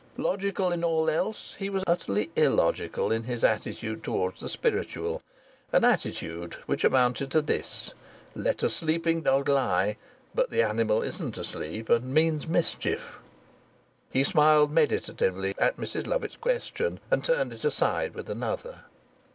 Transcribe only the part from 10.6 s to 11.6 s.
animal isn't